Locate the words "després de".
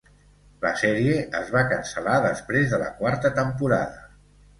2.23-2.79